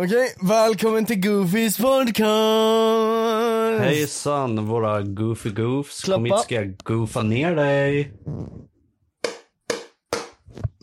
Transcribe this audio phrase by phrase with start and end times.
[0.00, 2.28] Okej, välkommen till Goofys podcast!
[3.84, 6.04] Hejsan våra goofy goofs.
[6.04, 6.36] Kom Klappa.
[6.36, 8.12] hit ska jag goofa ner dig.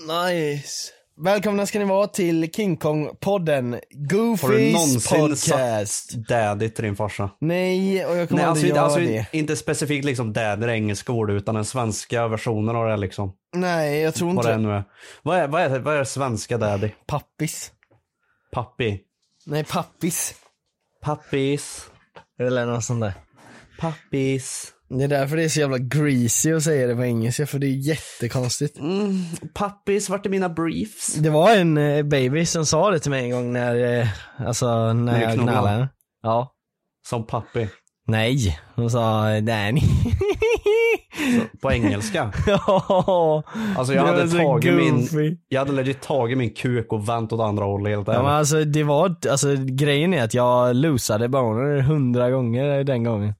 [0.07, 0.91] Nice.
[1.21, 5.47] Välkomna ska ni vara till King Kong-podden, Har du Goofys någonsin podcast.
[6.11, 7.29] sagt daddy till din farsa?
[7.41, 9.25] Nej, och jag kommer Nej alltså, aldrig inte- göra alltså det.
[9.37, 13.33] inte specifikt liksom daddy engelska ord utan den svenska versionen av det liksom.
[13.55, 14.83] Nej, jag tror Vad inte det nu är.
[15.23, 16.89] Vad är, vad är, vad är svenska daddy?
[17.07, 17.71] Pappis.
[18.53, 18.99] Pappi.
[19.45, 20.35] Nej, pappis.
[21.01, 21.89] Pappis.
[22.39, 23.13] Eller något sånt där.
[23.79, 24.73] Pappis.
[24.89, 27.67] Det är därför det är så jävla greasy att säga det på engelska, för det
[27.67, 28.77] är jättekonstigt.
[28.77, 31.15] Mm, pappis, vart är mina briefs?
[31.15, 34.93] Det var en eh, baby som sa det till mig en gång när, eh, alltså
[34.93, 35.89] när jag knallade henne.
[36.21, 36.55] Ja.
[37.05, 37.69] Som pappi.
[38.07, 39.81] Nej, hon sa Danny.
[41.61, 42.31] På engelska.
[42.47, 43.43] ja.
[43.77, 45.37] Alltså jag Det hade tagit min, goofy.
[45.49, 48.63] jag hade legit tagit min kuk och vänt åt andra hållet helt Ja men alltså
[48.63, 53.33] det var, alltså grejen är att jag losade boner hundra gånger den gången.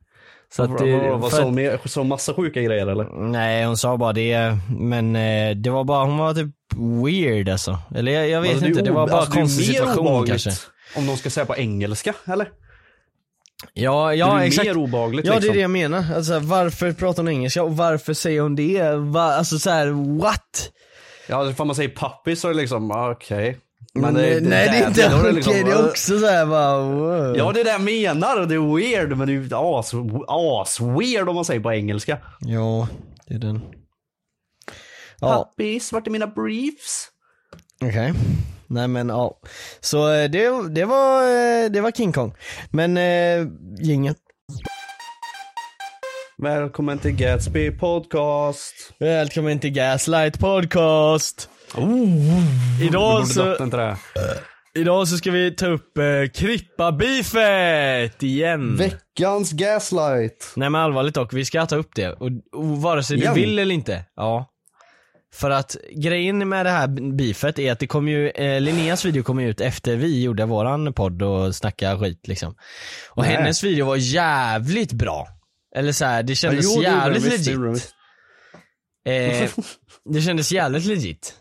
[0.56, 3.30] Så att det, Vad för så, att, med, så massa sjuka grejer eller?
[3.32, 6.52] nej hon sa bara det, men eh, det var bara, hon var typ
[7.06, 7.78] weird alltså.
[7.96, 10.52] Eller jag, jag vet Alltså, inte, är det var bara alltså, det konstig situation kanske.
[10.98, 12.48] Om de ska säga på engelska, eller?
[13.74, 14.68] Ja, det ja är ju exakt.
[14.68, 15.56] mer obehagligt Ja det är liksom.
[15.56, 16.06] det jag menar.
[16.16, 18.96] Alltså varför pratar hon engelska och varför säger hon det?
[18.96, 20.72] Va, alltså såhär, what?
[21.28, 23.58] Ja, ifall man säger pappi så är det liksom, ah, okej.
[23.96, 27.38] Men, nej det är inte okej, liksom, det är också såhär bara wow.
[27.38, 29.94] Ja det är det jag menar, det är weird men det är as,
[30.28, 32.18] as weird om man säger på engelska.
[32.40, 32.88] Ja,
[33.28, 33.62] det är den.
[35.20, 37.10] Ja, Pappis, vart är mina briefs?
[37.82, 38.14] okej.
[38.74, 39.40] Nej men ja.
[39.80, 42.34] Så eh, det, det var, eh, det var King Kong.
[42.72, 43.48] Men eh,
[43.80, 44.16] gingen.
[46.38, 48.74] Välkommen till Gatsby podcast.
[49.00, 51.50] Välkommen till Gaslight Podcast.
[52.80, 53.98] Du Idag så, det.
[54.76, 58.78] idag så ska vi ta upp eh, Krippa-beefet igen.
[58.78, 60.54] Veckans gaslight.
[60.56, 62.10] Nej men allvarligt dock, vi ska ta upp det.
[62.10, 63.36] Och, och vare sig du Igen?
[63.36, 64.06] vill eller inte.
[64.16, 64.53] Ja.
[65.34, 69.24] För att grejen med det här beefet är att det kom ju, eh, Linneas video
[69.24, 72.56] kom ju ut efter vi gjorde våran podd och snackade skit liksom.
[73.10, 73.36] Och Nej.
[73.36, 75.28] hennes video var jävligt bra.
[75.76, 77.76] Eller så här, det kändes jo, det gjorde jävligt visst, det legit.
[77.76, 77.94] visst.
[79.06, 79.64] Eh,
[80.14, 81.34] det kändes jävligt legit.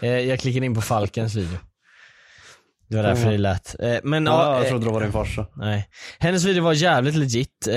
[0.00, 1.58] Eh, jag klickade in på Falkens video.
[2.88, 3.30] Det var därför Ja.
[3.30, 3.76] det lät.
[3.80, 5.46] Eh, men Ja, ja, jag eh, trodde det var din farsa.
[5.56, 5.88] Nej.
[6.18, 7.74] Hennes video var jävligt legit, eh,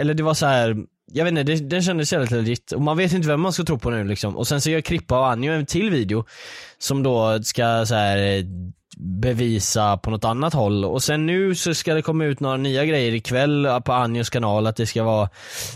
[0.00, 0.76] eller det var så här.
[1.12, 3.64] Jag vet inte, det, den kändes jävligt legit och man vet inte vem man ska
[3.64, 4.36] tro på nu liksom.
[4.36, 6.24] Och sen så gör Krippa och Anjo en till video
[6.78, 8.44] som då ska så här
[8.96, 12.84] bevisa på något annat håll och sen nu så ska det komma ut några nya
[12.84, 15.28] grejer ikväll på Anjos kanal att det ska vara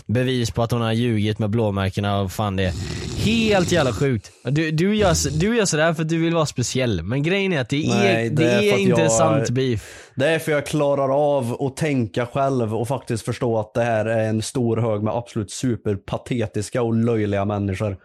[0.05, 2.73] bevis på att hon har ljugit med blåmärkena och fan det
[3.17, 4.31] helt jävla sjukt.
[4.43, 7.61] Du, du, gör, du gör sådär för att du vill vara speciell men grejen är
[7.61, 10.04] att det är, Nej, det det är är, inte jag- sant beef.
[10.15, 14.05] Det är för jag klarar av att tänka själv och faktiskt förstå att det här
[14.05, 17.97] är en stor hög med absolut superpatetiska och löjliga människor.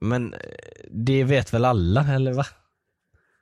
[0.00, 0.40] Men eh,
[0.90, 2.46] det vet väl alla, eller va?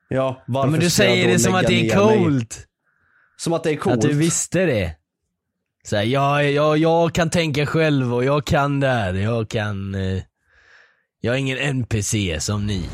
[0.09, 2.67] Ja, varför Ja, men du säger det som att det är coolt.
[3.37, 3.95] Som att det är coolt.
[3.95, 4.97] Att du visste det.
[5.85, 9.15] Så här, ja, ja, jag kan tänka själv och jag kan det här.
[9.15, 9.95] Jag kan...
[9.95, 10.23] Eh,
[11.21, 12.89] jag är ingen NPC som ni.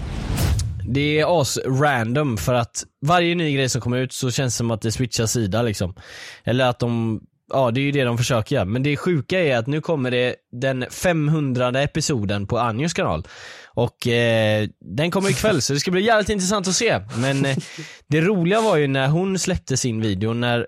[0.88, 4.58] Det är as random för att varje ny grej som kommer ut så känns det
[4.58, 5.94] som att det switchar sida liksom.
[6.44, 7.20] Eller att de,
[7.52, 8.64] ja det är ju det de försöker göra.
[8.64, 13.26] Men det sjuka är att nu kommer det den 500 episoden på Anjos kanal.
[13.74, 17.00] Och eh, den kommer ikväll så det ska bli jävligt intressant att se.
[17.16, 17.56] Men eh,
[18.08, 20.66] det roliga var ju när hon släppte sin video när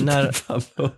[0.00, 0.32] när,
[0.72, 0.92] 500.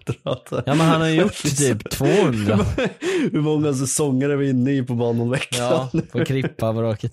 [0.66, 2.56] ja men han har gjort typ 200.
[3.32, 5.58] Hur många säsonger är vi inne i på Bananveckan?
[5.60, 7.12] Ja, på Krippa vraket.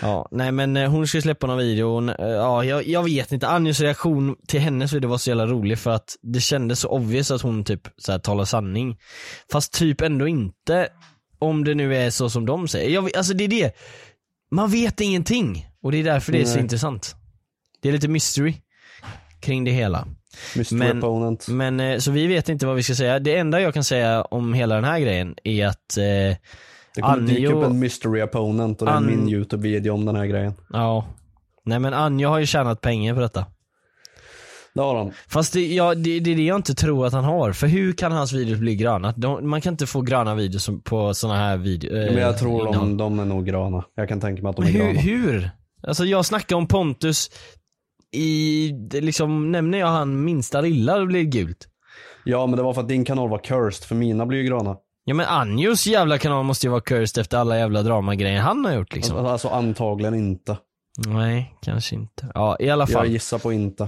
[0.00, 3.32] Ja, nej men eh, hon ska släppa någon video, och, eh, ja jag, jag vet
[3.32, 6.88] inte, Anjos reaktion till hennes video var så jävla rolig för att det kändes så
[6.88, 8.98] obvious att hon typ så här, talar sanning.
[9.52, 10.88] Fast typ ändå inte,
[11.38, 12.90] om det nu är så som de säger.
[12.90, 13.76] Jag, alltså det är det,
[14.50, 16.62] man vet ingenting och det är därför det är så Nej.
[16.62, 17.16] intressant.
[17.82, 18.54] Det är lite mystery
[19.40, 20.08] kring det hela.
[20.56, 21.48] Mystery Men- opponent.
[21.48, 23.18] Men eh, så vi vet inte vad vi ska säga.
[23.18, 26.36] Det enda jag kan säga om hela den här grejen är att, eh,
[26.94, 30.04] Det kommer dyka Anjo- upp en mystery opponent och det är An- min YouTube-video om
[30.04, 30.54] den här grejen.
[30.72, 31.06] ja.
[31.64, 33.46] Nej men Anja har ju tjänat pengar på detta.
[34.74, 35.12] Det har han.
[35.28, 37.52] Fast det, ja, det, det är det jag inte tror att han har.
[37.52, 39.14] För hur kan hans videos bli gröna?
[39.16, 41.92] De, man kan inte få gröna videos på såna här videos.
[41.92, 43.84] Men jag tror de, de är nog gröna.
[43.94, 45.00] Jag kan tänka mig att de är hur, gröna.
[45.00, 45.50] hur?
[45.86, 47.30] Alltså jag snackar om Pontus
[48.12, 51.68] i, liksom, nämner jag han minsta lilla då blir det gult.
[52.24, 54.76] Ja men det var för att din kanal var cursed, för mina blir ju gröna.
[55.04, 58.72] Ja men Anjos jävla kanal måste ju vara cursed efter alla jävla dramagrejer han har
[58.74, 59.26] gjort liksom.
[59.26, 60.56] Alltså antagligen inte.
[61.06, 62.28] Nej, kanske inte.
[62.34, 63.06] Ja, i alla Jag fall.
[63.08, 63.82] gissar på inte.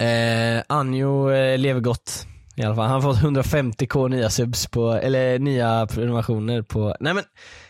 [0.00, 2.26] Eh, Anjo eh, lever gott.
[2.56, 2.86] I alla fall.
[2.88, 7.24] Han har fått 150k nya subs på, eller nya prenumerationer på, nej men,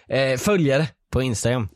[0.09, 1.69] eh, följare på Instagram.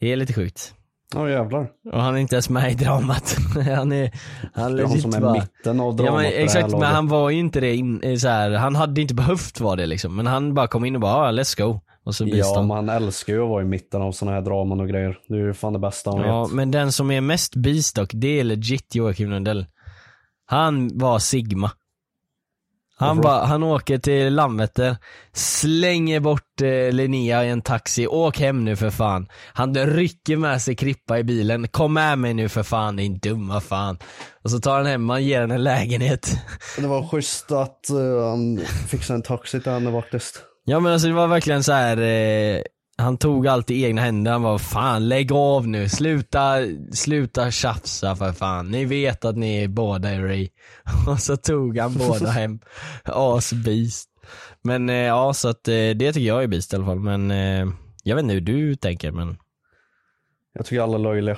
[0.00, 0.74] Det är lite sjukt.
[1.14, 1.68] Ja jävlar.
[1.92, 3.36] Och han är inte ens med i dramat.
[3.76, 4.10] han är,
[4.54, 6.70] han Det är han som är bara- mitten av Ja, dramat men, det här exakt,
[6.70, 9.76] men han var ju inte det in, eh, så här, han hade inte behövt vara
[9.76, 10.16] det liksom.
[10.16, 11.80] Men han bara kom in och bara, ah, let's go.
[12.06, 14.80] Och så Ja men han älskar ju att vara i mitten av såna här draman
[14.80, 15.18] och grejer.
[15.28, 16.52] Det är ju fan det bästa han Ja, vet.
[16.52, 19.66] men den som är mest beast dock, det är legit Joakim Lundell.
[20.46, 21.70] Han var Sigma.
[22.96, 24.96] Han, bara, han åker till Landvetter,
[25.32, 29.28] slänger bort eh, Linnea i en taxi, åk hem nu för fan.
[29.52, 33.60] Han rycker med sig Krippa i bilen, kom med mig nu för fan din dumma
[33.60, 33.98] fan.
[34.44, 36.38] Och så tar han hem och ger henne en lägenhet.
[36.76, 40.42] Det var schysst att eh, han fixade en taxi till henne faktiskt.
[40.64, 41.96] Ja men alltså det var verkligen så här.
[41.96, 42.62] Eh,
[42.96, 46.56] han tog allt i egna händer, han var fan lägg av nu, sluta,
[46.92, 50.48] sluta tjafsa för fan, ni vet att ni är båda är Ray.
[51.08, 52.60] Och så tog han båda hem,
[53.04, 54.08] asbeast.
[54.62, 57.30] Men eh, ja så att eh, det tycker jag är beast i alla fall, men
[57.30, 57.66] eh,
[58.02, 59.36] jag vet inte hur du tänker men
[60.54, 61.36] Jag tycker alla är löjliga.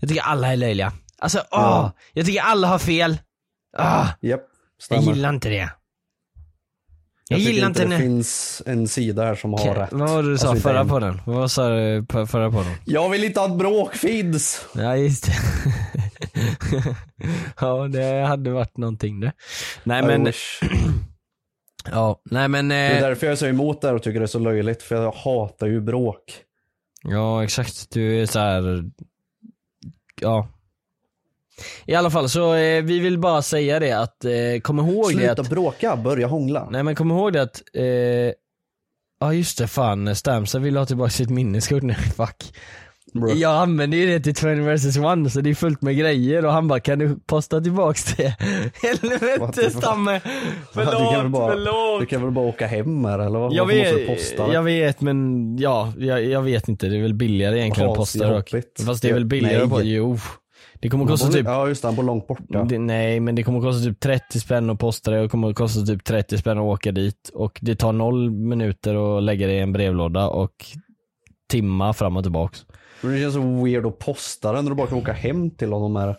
[0.00, 0.92] jag tycker alla är löjliga.
[1.18, 1.92] Alltså åh, Ja.
[2.12, 3.18] jag tycker alla har fel.
[3.76, 4.40] Ah, jag
[4.80, 5.02] stämmer.
[5.02, 5.70] gillar inte det.
[7.30, 7.98] Jag, tycker gillar inte det när...
[7.98, 9.92] finns en sida här som har rätt.
[9.92, 10.88] Vad var det du sa Alltså, förra en.
[10.88, 11.20] podden?
[11.26, 12.72] Vad sa du på förra podden?
[12.84, 14.66] Jag vill inte att bråk finns!
[14.74, 15.32] Ja just det.
[17.60, 19.32] ja det hade varit någonting det.
[19.84, 20.60] Nej I men, wish.
[21.90, 24.20] ja, nej men, Det är eh, därför jag är så emot det här och tycker
[24.20, 26.22] det är så löjligt, för jag hatar ju bråk.
[27.02, 28.84] ja exakt, du är så här.
[30.20, 30.48] ja.
[31.86, 35.18] I alla fall så, eh, vi vill bara säga det att, eh, kom ihåg det
[35.18, 36.68] Sluta att, bråka, börja hångla.
[36.70, 37.84] nej men kom ihåg det att, eh,
[39.20, 42.52] ja just det fan, Stamsa vill ha tillbaka sitt minneskort nu, fuck.
[43.14, 43.30] Bro.
[43.30, 46.52] Jag använder ju det till 20 vs 1 så det är fullt med grejer och
[46.52, 48.36] han bara kan du posta tillbaks det?
[48.82, 49.70] Helvete?
[49.70, 50.20] Stamme!
[50.74, 52.00] du, kan väl Förlåt, bara, förlåt!
[52.00, 53.52] du kan väl bara åka hem här eller vad?
[53.52, 54.54] Jag Varför måste vet, posta det?
[54.54, 56.88] jag vet men ja, jag, jag vet inte.
[56.88, 58.50] Det är väl billigare egentligen att Jaha, posta dock.
[58.86, 60.18] Fast det är väl billigare på, jo.
[60.80, 62.64] Det kommer kosta typ, Ja just det, han bor långt borta.
[62.64, 65.52] det, nej men det kommer kosta typ 30 spänn att posta det och det kommer
[65.52, 67.30] kosta typ 30 spänn att åka dit.
[67.34, 70.52] Och det tar noll minuter att lägga det i en brevlåda och
[71.50, 72.66] timma fram och tillbaks.
[73.00, 75.72] Men det känns så weird att posta den när du bara kan åka hem till
[75.72, 76.16] honom det.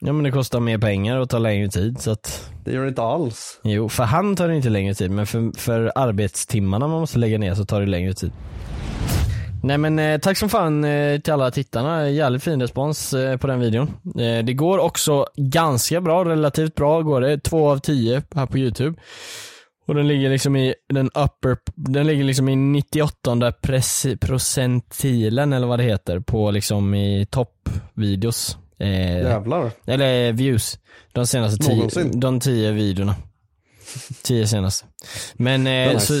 [0.00, 2.88] Ja men det kostar mer pengar och tar längre tid så att Det gör det
[2.88, 3.60] inte alls.
[3.64, 7.38] Jo, för han tar det inte längre tid men för, för arbetstimmarna man måste lägga
[7.38, 8.32] ner så tar det längre tid.
[9.66, 13.46] Nej men eh, tack som fan eh, till alla tittarna, jävligt fin respons eh, på
[13.46, 13.88] den videon.
[14.18, 18.58] Eh, det går också ganska bra, relativt bra går det, två av tio här på
[18.58, 18.98] youtube.
[19.88, 25.66] Och den ligger liksom i den upper, den ligger liksom i 98 preci- procentilen eller
[25.66, 28.56] vad det heter på liksom i toppvideos.
[28.78, 29.70] Eh, Jävlar.
[29.86, 30.78] eller views.
[31.12, 32.20] De senaste tio, Någonsin.
[32.20, 33.14] de tio videorna.
[34.22, 34.86] Tio senaste.
[35.34, 36.06] Men eh, nice.
[36.06, 36.20] så,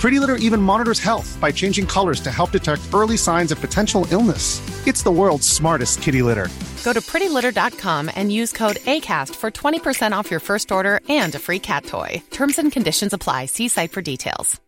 [0.00, 4.06] Pretty Litter even monitors health by changing colors to help detect early signs of potential
[4.10, 4.62] illness.
[4.86, 6.48] It's the world's smartest kitty litter.
[6.84, 11.38] Go to prettylitter.com and use code ACAST for 20% off your first order and a
[11.38, 12.22] free cat toy.
[12.30, 13.44] Terms and conditions apply.
[13.46, 14.58] See site for details.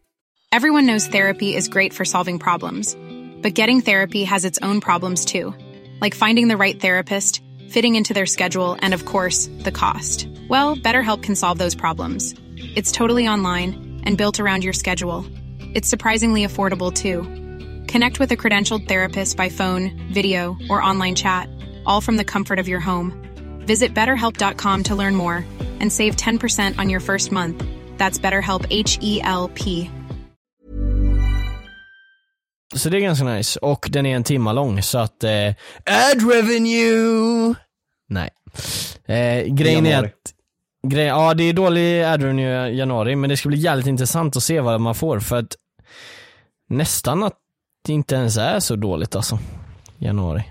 [0.53, 2.95] Everyone knows therapy is great for solving problems,
[3.41, 5.55] but getting therapy has its own problems too,
[6.03, 10.29] like finding the right therapist, fitting into their schedule, and of course, the cost.
[10.51, 12.35] Well, BetterHelp can solve those problems.
[12.77, 15.25] It's totally online and built around your schedule.
[15.75, 17.23] It's surprisingly affordable too.
[17.91, 21.49] Connect with a credentialed therapist by phone, video, or online chat,
[21.87, 23.15] all from the comfort of your home.
[23.67, 25.47] Visit betterhelp.com to learn more
[25.81, 27.65] and save 10% on your first month.
[27.97, 29.91] That's BetterHelp H E L P.
[32.75, 33.59] så det är ganska nice.
[33.59, 35.49] Och den är en timma lång så att, eh,
[35.85, 37.55] ad revenue!
[38.09, 38.31] Nej.
[39.07, 40.15] Eh, grejen är att,
[40.83, 44.37] grej, ja det är dålig ad revenue i januari men det ska bli jävligt intressant
[44.37, 45.57] att se vad man får för att
[46.69, 47.37] nästan att
[47.87, 49.39] det inte ens är så dåligt alltså.
[49.99, 50.43] Januari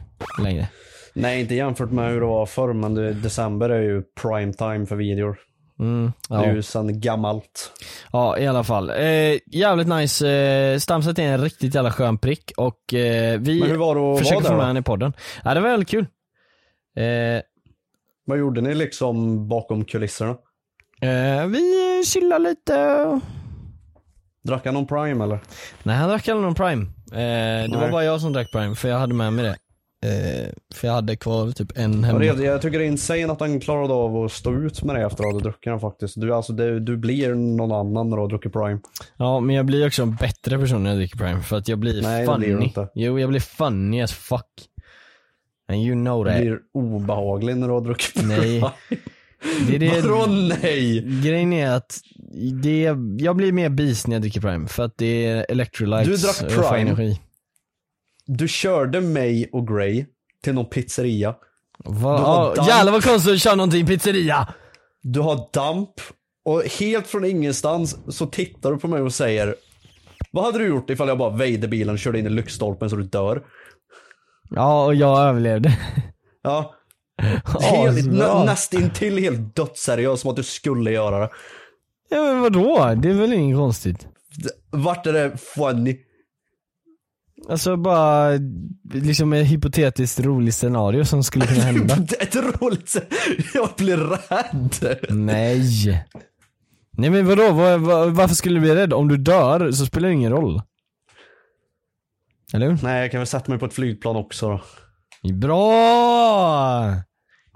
[0.43, 0.67] längre.
[1.13, 4.85] Nej, inte jämfört med hur det var förr, men det, december är ju prime time
[4.85, 5.37] för videor.
[5.79, 6.53] Mm, Det är ja.
[6.53, 7.71] ju sen gammalt.
[8.11, 8.89] ja, i alla fall.
[8.89, 10.29] Eh, jävligt nice.
[10.29, 14.13] Eh, Stamset är en riktigt jävla skön prick och eh, vi Men hur var det
[14.13, 14.67] att försöker vara få där med då?
[14.67, 15.13] honom i podden.
[15.43, 16.05] Ja, det var väldigt kul.
[16.97, 17.41] Eh,
[18.25, 20.31] Vad gjorde ni liksom bakom kulisserna?
[21.01, 23.19] eh, vi chillade lite.
[24.43, 25.39] Drack han någon prime eller?
[25.83, 26.85] Nej, han drack aldrig någon Prime.
[27.11, 27.91] Eh, det var Nej.
[27.91, 29.55] bara jag som drack Prime, för jag hade med mig det.
[30.05, 32.19] Eh, för jag hade kvar typ en hemma.
[32.19, 34.95] det är- Jag tycker det är insane att han klarade av att stå ut med
[34.95, 36.21] det efter att ha druckit den faktiskt.
[36.21, 38.79] Du, alltså, det, du blir någon annan när du har druckit prime.
[39.17, 41.79] Ja, men jag blir också en bättre person när jag dricker Prime, för att jag
[41.79, 42.45] blir Nej, det funny.
[42.45, 42.87] blir du inte.
[42.95, 44.45] Jo, jag blir funny as fuck.
[45.73, 46.41] And you know that.
[46.41, 48.63] blir obehaglig när du har druckit Nej.
[49.67, 50.25] Det är det, Vadå
[50.61, 51.01] nej?
[51.23, 51.99] grejen är att
[52.63, 56.27] det, jag blir mer bis när jag dricker Prime, för att det är electrolytes Du
[56.27, 56.39] drack
[56.71, 56.81] Prime.
[56.89, 57.19] energi.
[58.25, 60.05] Du körde mig och Gray
[60.43, 61.35] till någon pizzeria.
[61.85, 62.53] Va?
[62.55, 62.67] Damp.
[62.69, 64.47] jävlar vad konstigt att köra någonting i pizzeria!
[65.01, 65.89] Du har damp
[66.45, 69.55] och helt från ingenstans så tittar du på mig och säger
[70.31, 72.95] Vad hade du gjort ifall jag bara väjde bilen och körde in i lyktstolpen så
[72.95, 73.43] du dör?
[74.55, 75.77] Ja, och jag överlevde.
[76.43, 76.75] Ja.
[77.61, 81.29] Helt, nä, nästintill helt dödsseriös som att du skulle göra det.
[82.09, 82.95] Ja men vadå?
[82.95, 84.07] Det är väl inget konstigt?
[84.69, 85.97] Vart är det funny?
[87.49, 88.29] Alltså bara,
[88.93, 91.95] liksom ett hypotetiskt roligt scenario som skulle kunna hända.
[91.95, 93.13] Det är ett roligt sätt.
[93.53, 94.97] Jag blir rädd.
[95.09, 96.05] Nej.
[96.91, 98.93] Nej men vadå, var, var, varför skulle du bli rädd?
[98.93, 100.61] Om du dör så spelar det ingen roll.
[102.53, 102.79] Eller hur?
[102.83, 104.61] Nej, jag kan väl sätta mig på ett flygplan också då.
[105.33, 106.93] Bra!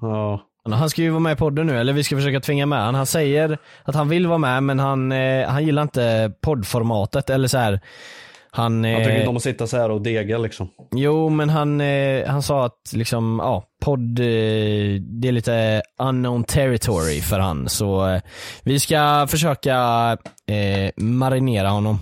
[0.01, 0.41] Ja.
[0.71, 2.95] Han ska ju vara med i podden nu, eller vi ska försöka tvinga med han.
[2.95, 7.47] Han säger att han vill vara med men han, eh, han gillar inte poddformatet eller
[7.47, 7.79] så här.
[8.51, 10.69] Han, Jag tycker eh, inte om att sitta så här och dega liksom.
[10.95, 14.25] Jo, men han, eh, han sa att liksom, ja, podd, eh,
[14.99, 17.69] det är lite unknown territory för han.
[17.69, 18.21] Så eh,
[18.63, 19.77] vi ska försöka
[20.47, 21.99] eh, marinera honom.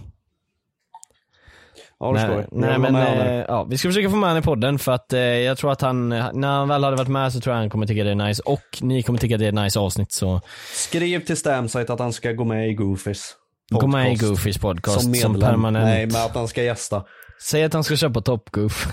[2.04, 2.46] Ja, jag.
[2.52, 3.20] nej Jag men, honom.
[3.20, 5.72] eh, ja, vi ska försöka få med honom i podden för att eh, jag tror
[5.72, 8.12] att han, när han väl hade varit med så tror jag han kommer tycka det
[8.12, 10.42] är nice och ni kommer tycka det är ett nice avsnitt så
[10.74, 13.36] Skriv till Stamsite att han ska gå med i Goofys
[13.72, 14.30] gå med i podcast.
[14.30, 15.40] Goofys podcast som, medlem.
[15.42, 15.86] permanent.
[15.86, 17.04] Nej, men att han ska gästa.
[17.42, 18.88] Säg att han ska köpa Top Goof.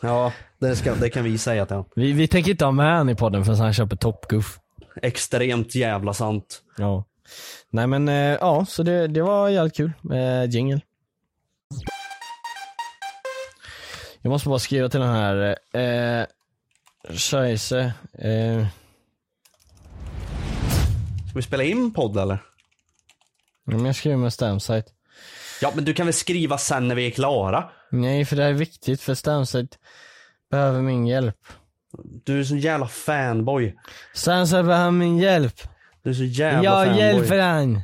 [0.00, 1.90] Ja, det, ska, det kan vi säga till honom.
[1.96, 4.58] Vi, vi tänker inte ha med han i podden förrän han köper Top Goof.
[5.02, 6.62] Extremt jävla sant.
[6.78, 7.04] Ja.
[7.70, 10.80] Nej men eh, ja, så det, det var jävligt kul med jingle.
[14.24, 16.26] Jag måste bara skriva till den här, eh,
[17.16, 17.78] scheisse,
[18.18, 18.66] eh,
[21.28, 22.38] Ska vi spela in podd eller?
[23.64, 24.90] men jag skriver med Stamsite.
[25.60, 27.70] Ja, men du kan väl skriva sen när vi är klara?
[27.90, 29.76] Nej för det här är viktigt för Stamsite
[30.50, 31.38] behöver min hjälp.
[32.24, 33.76] Du är så jävla fanboy.
[34.14, 35.60] Stamsite behöver min hjälp.
[36.02, 37.02] Du är så jävla Jag fanboy.
[37.04, 37.80] hjälper han.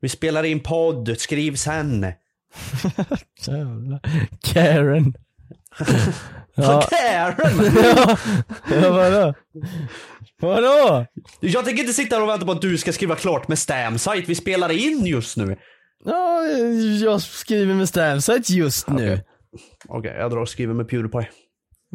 [0.00, 2.02] Vi spelar in podd, skriv sen.
[3.46, 4.00] Jävlar.
[4.42, 5.14] Karen.
[6.54, 7.72] Ja, Karen!
[7.84, 8.16] ja,
[8.82, 9.34] ja, vadå?
[10.40, 11.06] Vadå?
[11.40, 14.24] Jag tänker inte sitta här och vänta på att du ska skriva klart med Stamsite.
[14.26, 15.56] Vi spelar in just nu.
[16.04, 16.42] Ja,
[17.02, 19.20] jag skriver med Stamsite just nu.
[19.88, 21.28] Okej, jag drar och skriver med Pewdiepie.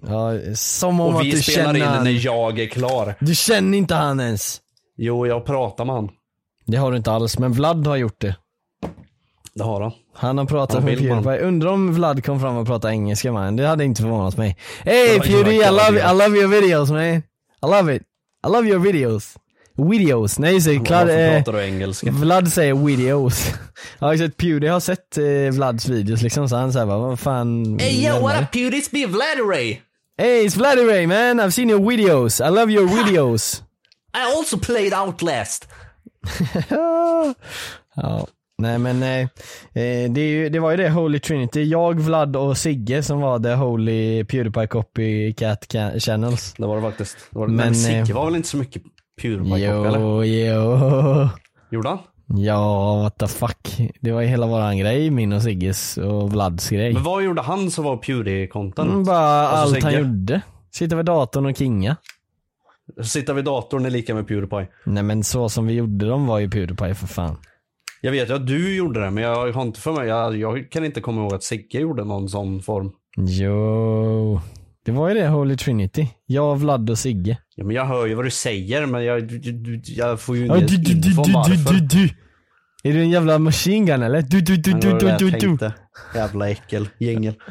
[0.01, 2.03] Ja, som om Och att vi du spelar känner in han.
[2.03, 3.15] när jag är klar.
[3.19, 4.61] Du känner inte han ens.
[4.97, 6.09] Jo, jag pratar med han.
[6.65, 8.35] Det har du inte alls, men Vlad har gjort det.
[9.55, 9.91] Det har han.
[10.13, 11.23] Han har pratat Han med man.
[11.23, 11.47] Pewdiepie.
[11.47, 13.55] Undrar om Vlad kom fram och pratade engelska med honom.
[13.55, 14.57] Det hade inte förvånat mig.
[14.83, 16.11] Hey Ja, Pewdie, I ja, love, ja.
[16.11, 17.01] I love your videos man.
[17.01, 17.23] I
[17.61, 18.01] love it.
[18.47, 19.37] I love your videos.
[19.77, 20.39] Videos.
[20.39, 22.11] Nej, Clad, Varför eh, pratar du engelska?
[22.11, 23.53] Vlad säger videos.
[23.99, 27.19] Jag har sett Pewdie har sett eh, Vlads videos liksom, så han säger bara, vad
[27.19, 27.61] fan.
[27.61, 28.45] menar du?
[28.45, 28.81] Pewdie?
[28.81, 29.81] It's me, Vladdy
[30.17, 32.39] Hey, it's Vladdy Ray man, I've seen your videos.
[32.39, 33.61] I love your videos.
[34.13, 35.67] I also played Outlast.
[37.95, 39.19] ja, nej men eh,
[39.83, 41.63] eh, det, ju, det var ju det Holy Trinity.
[41.63, 46.53] Jag, Vlad och Sigge som var the Holy Pewdiepie Copycat ca- Channels.
[46.57, 47.17] Det var det faktiskt.
[47.31, 47.53] Det var det.
[47.53, 48.81] Men, Men, eh, Sigge var väl inte så mycket
[49.21, 49.99] Pewdiepie eller?
[49.99, 51.29] Jo, jo.
[51.71, 51.99] Gjorde han?
[52.27, 53.91] Ja, what the fuck.
[54.01, 56.93] Det var ju hela våran grej, min och Sigges och Vlads grej.
[56.93, 58.89] Men vad gjorde han som var Pewdie-content?
[58.89, 60.03] Mm, bara Och så allt han Sigge.
[60.03, 60.41] gjorde.
[60.71, 61.95] Sitta vid datorn och kinga.
[63.03, 64.67] Sitta vid datorn är lika med Pewdiepie.
[64.85, 67.37] Nej men så som vi gjorde dem var ju Pewdiepie för fan.
[68.01, 70.71] Jag vet ju att du gjorde det, men jag har inte för mig, jag, jag
[70.71, 72.91] kan inte komma ihåg att Sigge gjorde någon sån form.
[73.17, 74.41] Jo.
[74.85, 76.07] Det var ju det, Holy Trinity.
[76.25, 77.37] Jag, Vlad och Sigge.
[77.55, 79.31] Ja, men jag hör ju vad du säger, men jag,
[79.83, 81.75] jag får ju Ja, du, du, info om varför.
[82.83, 84.21] Är du en jävla machine gun eller?
[84.21, 85.71] Du, du, du, du, du, du, du.
[86.15, 87.33] Jävla äckel, gängel.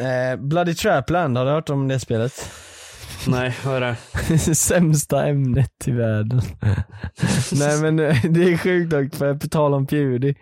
[0.00, 2.50] Eh, Bloody Trapland, har du hört om det spelet?
[3.40, 4.38] Nej, vad är det?
[4.54, 6.40] Sämsta ämnet i världen.
[7.52, 10.34] Nej men eh, det är sjukt dock, för på tal om Pewdie.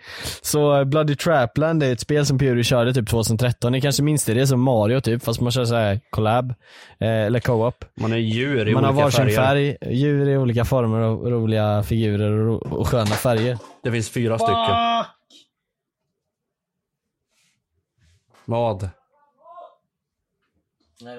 [0.42, 3.72] Så eh, Bloody Trapland är ett spel som Pewdie körde typ 2013.
[3.72, 6.50] Ni kanske minns det, det är som Mario typ, fast man kör såhär collab.
[6.98, 7.84] Eh, eller co-op.
[7.94, 9.36] Man är djur i Man har olika varsin färger.
[9.36, 13.58] färg, djur i olika former och roliga figurer och, ro- och sköna färger.
[13.82, 14.54] Det finns fyra stycken.
[18.44, 18.90] Vad?
[21.00, 21.16] Nej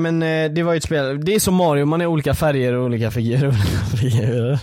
[0.00, 2.72] men eh, det var ju ett spel, det är som Mario, man är olika färger
[2.72, 3.48] och olika figurer.
[3.48, 4.58] olika figurer.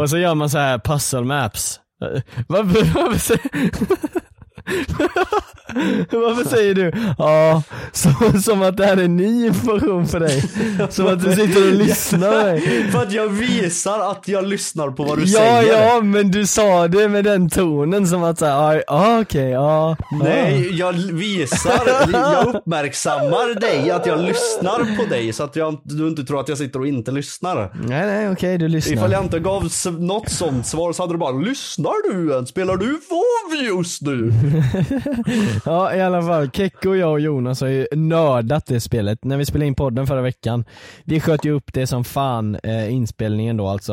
[0.00, 1.80] Och så gör man så här puzzle maps.
[2.04, 3.38] Eh, Varför,
[6.10, 10.42] varför säger du ja, som, som att det här är ny information för dig?
[10.90, 12.60] Som att du sitter och lyssnar mig.
[12.92, 15.86] För att jag visar att jag lyssnar på vad du Ja, säger.
[15.86, 19.96] ja, men du sa det med den tonen som att såhär, ja okej, ja.
[20.10, 20.16] ja.
[20.22, 21.80] Nej, jag visar,
[22.12, 26.48] jag uppmärksammar dig, att jag lyssnar på dig så att jag, du inte tror att
[26.48, 27.70] jag sitter och inte lyssnar.
[27.86, 28.94] Nej, nej, okej, du lyssnar.
[28.94, 29.68] Ifall jag inte gav
[29.98, 32.46] något sånt svar så hade du bara Lyssnar du än?
[32.46, 34.32] Spelar du WoW just nu?
[35.64, 39.24] Ja i alla fall, Kekko och jag och Jonas har ju nördat det spelet.
[39.24, 40.64] När vi spelade in podden förra veckan,
[41.04, 43.92] vi sköt ju upp det som fan, eh, inspelningen då alltså.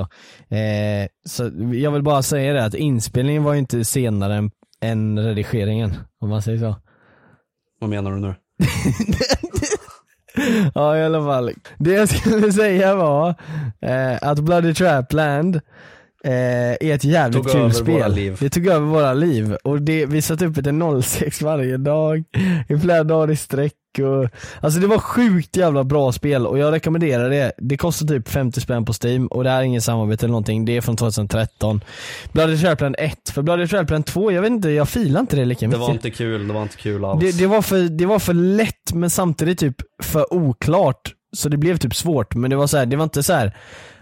[0.49, 4.51] Eh, så jag vill bara säga det att inspelningen var ju inte senare än,
[4.81, 6.75] än redigeringen, om man säger så.
[7.79, 8.35] Vad menar du nu?
[10.73, 11.51] Ja i alla fall.
[11.77, 13.35] Det jag skulle säga var
[13.81, 15.61] eh, att Bloody Trapland
[16.23, 18.35] är ett jävligt Tog kul spel.
[18.39, 22.23] Det tog över våra liv och det, vi satt uppe till 06 varje dag,
[22.69, 24.29] i flera dagar i sträck och,
[24.61, 27.51] alltså det var sjukt jävla bra spel och jag rekommenderar det.
[27.57, 30.65] Det kostar typ 50 spänn på Steam och det här är ingen samarbete eller någonting,
[30.65, 31.81] det är från 2013.
[32.31, 35.59] Bloody Trapland 1, för Bloody Trapland 2, jag vet inte, jag filar inte det lika
[35.65, 35.81] Det mycket.
[35.81, 37.21] var inte kul, det var inte kul alls.
[37.21, 41.13] Det, det, var för, det var för lätt men samtidigt typ för oklart.
[41.33, 43.57] Så det blev typ svårt men det var så här, det var inte så här.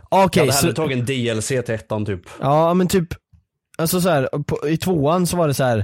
[0.09, 2.21] Ah, jag Okej, hade så, tagit en DLC till ettan typ.
[2.41, 3.07] ja men typ,
[3.77, 5.77] alltså så här, på, i tvåan så var det så här.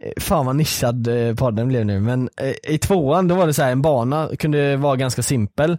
[0.00, 3.54] eh, Fan vad nischad eh, podden blev nu men eh, i tvåan då var det
[3.54, 5.78] så här en bana kunde vara ganska simpel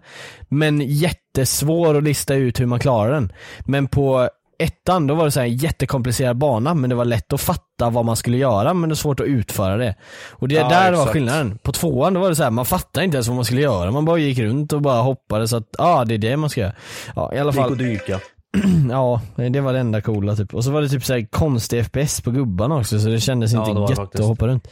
[0.50, 3.32] men jättesvår att lista ut hur man klarar den.
[3.66, 4.30] Men på
[4.64, 7.90] ettan då var det så här en jättekomplicerad bana men det var lätt att fatta
[7.90, 9.96] vad man skulle göra men det är svårt att utföra det.
[10.32, 11.12] Och det Ja, där var exakt.
[11.12, 11.58] skillnaden.
[11.64, 13.92] På tvåan då var det så här, man fattade inte ens vad man skulle göra,
[13.92, 16.50] man bara gick runt och bara hoppade så att, ja ah, det är det man
[16.50, 16.74] ska göra.
[17.16, 17.72] Ja i alla Det gick fall.
[17.72, 18.20] att dyka.
[18.90, 20.54] Ja, det var det enda coola typ.
[20.54, 23.70] Och så var det typ såhär konstig FPS på gubbarna också så det kändes inte
[23.70, 24.22] det var det gött faktiskt.
[24.22, 24.68] att hoppa runt.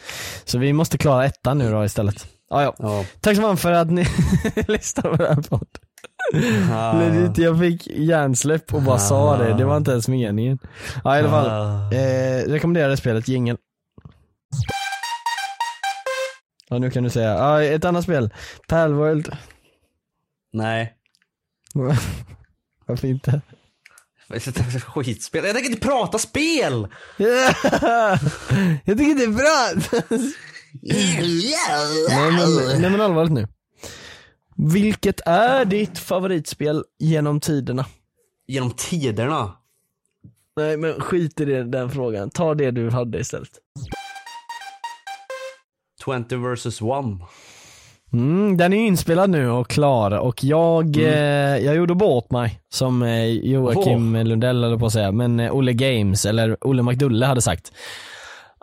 [0.45, 2.27] Så vi måste klara ettan nu då istället.
[2.49, 2.73] Ja, ja.
[2.79, 3.05] Ja.
[3.21, 4.05] Tack så mycket för att ni
[4.67, 5.67] lyssnade på den här podden.
[6.71, 6.93] Ah.
[6.99, 10.59] Legit, jag fick hjärnsläpp och bara sa det, det var inte ens meningen.
[11.03, 11.91] Ja i alla fall, Ah.
[11.95, 13.57] eh, rekommenderar det spelet, jingel.
[16.69, 18.29] Ja nu kan du säga, ja ett annat spel,
[18.67, 19.37] Palworld.
[20.53, 20.93] Nej.
[22.85, 23.41] Varför inte?
[24.85, 25.45] Skitspel.
[25.45, 26.87] Jag tänker inte prata spel!
[27.17, 29.69] jag tycker det är bra!
[32.09, 33.47] nej, men, nej men allvarligt nu.
[34.61, 37.85] Vilket är ditt favoritspel genom tiderna?
[38.47, 39.51] Genom tiderna.
[40.57, 43.49] Nej men skit i det, den frågan, ta det du hade istället.
[46.05, 46.81] 20 vs 1.
[48.13, 53.03] Mm, den är inspelad nu och klar och jag, eh, jag gjorde bort mig som
[53.03, 57.41] eh, Joakim Lundell eller på att säga, men eh, Olle Games eller Olle McDulle hade
[57.41, 57.71] sagt.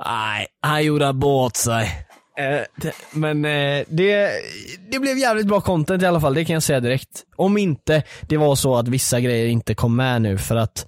[0.04, 2.05] Nej, han gjorde bort sig.
[2.36, 4.30] Eh, men eh, det,
[4.90, 7.24] det blev jävligt bra content i alla fall, det kan jag säga direkt.
[7.36, 10.86] Om inte det var så att vissa grejer inte kom med nu för att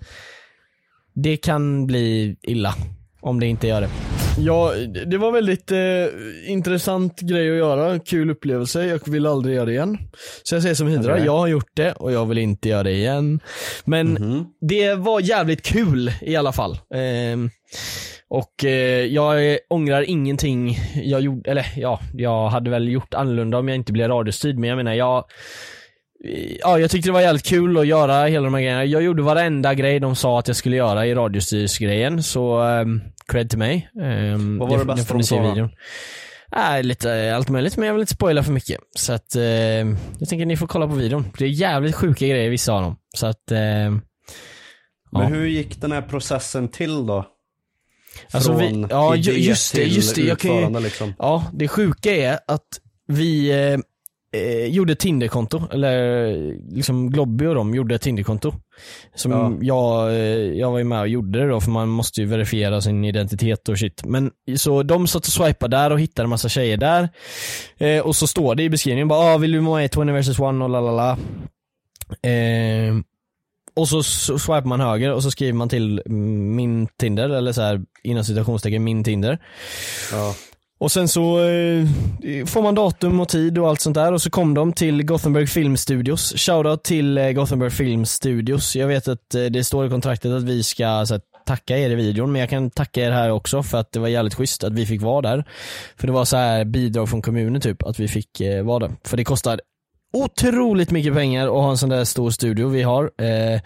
[1.15, 2.75] det kan bli illa
[3.21, 4.18] om det inte gör det.
[4.41, 4.73] Ja,
[5.07, 9.73] det var väldigt eh, intressant grej att göra, kul upplevelse, jag vill aldrig göra det
[9.73, 9.99] igen.
[10.43, 11.25] Så jag säger som Hydra, Okej.
[11.25, 13.41] jag har gjort det och jag vill inte göra det igen.
[13.85, 14.19] Men
[14.61, 16.79] det var jävligt kul i alla fall.
[16.95, 17.51] Ehm,
[18.29, 23.69] och eh, jag ångrar ingenting jag gjorde, eller ja, jag hade väl gjort annorlunda om
[23.69, 25.25] jag inte blev radiostyrd, men jag menar jag
[26.61, 28.85] Ja, jag tyckte det var jävligt kul att göra hela de här grejerna.
[28.85, 33.51] Jag gjorde varenda grej de sa att jag skulle göra i radiostyrsgrejen, så um, cred
[33.51, 33.91] till mig.
[34.35, 35.71] Um, Vad var det bästa får de sa videon.
[36.57, 38.81] Äh, lite allt möjligt, men jag vill inte spoila för mycket.
[38.97, 41.25] Så att eh, jag tänker att ni får kolla på videon.
[41.39, 42.97] Det är jävligt sjuka grejer vissa av dem.
[43.17, 44.03] Så att, eh, Men
[45.13, 45.21] Ja.
[45.25, 47.27] hur gick den här processen till då?
[48.33, 51.15] Alltså, vi- Från ja, idé just det, just det, jag kan ju- liksom.
[51.19, 52.67] Ja, det sjuka är att
[53.07, 53.79] vi, eh,
[54.37, 56.33] eh, gjorde Tinderkonto, eller
[56.75, 58.53] liksom Globby och de gjorde ett Tinderkonto.
[59.15, 59.53] Som Ja.
[59.61, 60.19] jag, eh,
[60.59, 63.69] jag var ju med och gjorde det då för man måste ju verifiera sin identitet
[63.69, 64.05] och shit.
[64.05, 67.09] Men så de satt och swipade där och hittade en massa tjejer där.
[67.79, 70.21] Eh, och så står det i beskrivningen bara ah, vill du vara med i 20
[70.21, 71.19] vs 1 och lalala.
[72.23, 72.95] Eh,
[73.75, 77.81] och så, swipar man höger och så skriver man till min Tinder, eller så här
[78.03, 79.39] inom citationstecken min Tinder.
[80.13, 80.35] Ja.
[80.79, 81.87] Och sen så eh,
[82.47, 85.49] får man datum och tid och allt sånt där och så kom de till Gothenburg
[85.49, 86.35] Film Studios.
[86.37, 88.77] Shoutout till eh, Gothenburg Film Studios.
[88.77, 91.91] Jag vet att eh, det står i kontraktet att vi ska så här, tacka er
[91.91, 94.65] i videon men jag kan tacka er här också för att det var jävligt schysst
[94.65, 95.45] att vi fick vara där.
[95.97, 98.97] För det var så här bidrag från kommunen typ att vi fick eh, vara där.
[99.05, 99.61] För det kostar
[100.13, 103.11] otroligt mycket pengar att ha en sån där stor studio vi har.
[103.19, 103.61] Eh,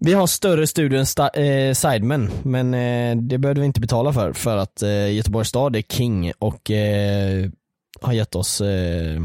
[0.00, 4.12] vi har större studio än sta- eh, Sidemen, men eh, det behövde vi inte betala
[4.12, 7.50] för, för att eh, Göteborgs stad är king och eh,
[8.00, 9.20] har gett oss eh,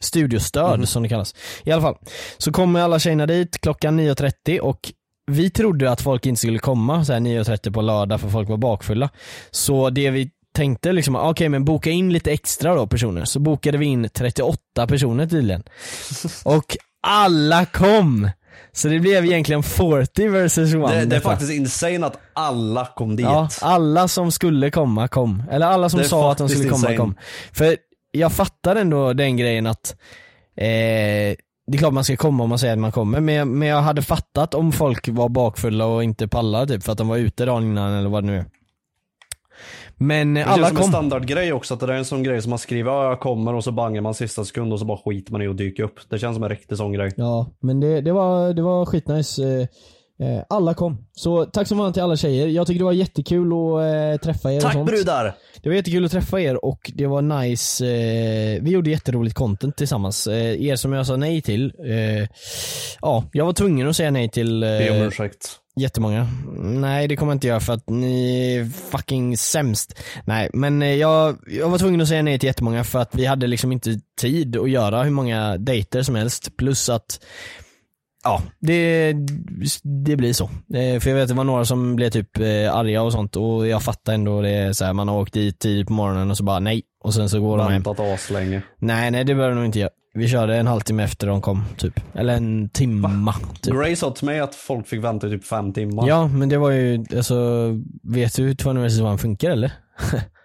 [0.00, 1.34] studiostöd som det kallas.
[1.64, 1.96] I alla fall,
[2.38, 4.92] så kommer alla tjejerna dit klockan 9.30 och
[5.26, 8.56] vi trodde att folk inte skulle komma så här 9.30 på lördag för folk var
[8.56, 9.10] bakfulla.
[9.50, 13.24] Så det vi tänkte liksom, okej men boka in lite extra då personer.
[13.24, 15.62] Så bokade vi in 38 personer tydligen.
[16.44, 18.30] Och alla kom!
[18.72, 23.16] Så det blev egentligen 40 versus 1 Det, det är faktiskt insane att alla kom
[23.16, 23.26] dit.
[23.26, 25.42] Ja, alla som skulle komma kom.
[25.50, 26.96] Eller alla som sa att de skulle komma insane.
[26.96, 27.14] kom.
[27.52, 27.76] För
[28.12, 29.96] jag fattar ändå den grejen att
[30.56, 31.36] eh,
[31.66, 33.68] det är klart man ska komma om man säger att man kommer, men jag, men
[33.68, 37.16] jag hade fattat om folk var bakfulla och inte pallade typ för att de var
[37.16, 38.44] ute dagen innan eller vad det nu är.
[40.02, 40.90] Men eh, Det känns alla som en kom.
[40.92, 43.54] standardgrej också, att det där är en sån grej som man skriver ja jag kommer
[43.54, 46.00] och så bangar man sista sekund och så bara skiter man i att dyka upp.
[46.08, 47.10] Det känns som en riktig sån grej.
[47.16, 49.68] Ja, men det, det, var, det var skitnice.
[50.22, 50.98] Eh, Alla kom.
[51.12, 52.46] Så tack så mycket till alla tjejer.
[52.46, 53.80] Jag tycker det var jättekul att
[54.18, 54.86] eh, träffa er och Tack sånt.
[54.90, 55.34] brudar!
[55.62, 57.86] Det var jättekul att träffa er och det var nice.
[57.86, 60.26] Eh, vi gjorde jätteroligt content tillsammans.
[60.26, 61.72] Eh, er som jag sa nej till.
[63.02, 65.48] Ja, jag var tvungen att säga nej till Be om ursäkt.
[65.76, 66.28] jättemånga.
[66.58, 69.98] Nej, det kommer jag inte göra för att ni är fucking sämst.
[70.24, 73.46] Nej, men jag, jag var tvungen att säga nej till jättemånga för att vi hade
[73.46, 76.56] liksom inte tid att göra hur många dejter som helst.
[76.56, 77.20] Plus att
[78.24, 79.12] Ja, det,
[80.06, 80.44] det blir så.
[80.74, 83.36] Eh, För jag vet att det var några som blev typ eh, arga och sånt
[83.36, 86.36] och jag fattar ändå det så här, man har åkt dit tidigt på morgonen och
[86.36, 86.82] så bara nej.
[87.04, 87.72] Och sen så går de hem.
[87.82, 88.62] Väntat aslänge.
[88.78, 89.90] Nej, nej det behöver de nog inte göra.
[90.14, 92.00] Vi körde en halvtimme efter de kom, typ.
[92.14, 93.34] Eller en timma.
[93.60, 93.74] Typ.
[93.74, 96.08] Grace sa till mig att folk fick vänta i typ fem timmar.
[96.08, 97.66] Ja, men det var ju, alltså,
[98.02, 99.72] vet du hur 201 funkar eller?